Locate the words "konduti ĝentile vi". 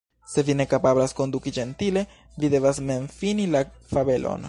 1.19-2.53